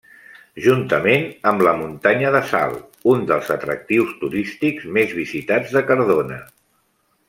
Juntament 0.67 1.27
amb 1.51 1.65
la 1.67 1.73
Muntanya 1.81 2.33
de 2.37 2.41
Sal 2.53 2.75
un 3.13 3.23
dels 3.33 3.55
atractius 3.59 4.19
turístics 4.25 4.93
més 5.01 5.19
visitats 5.23 5.79
de 5.81 5.89
Cardona. 5.93 6.45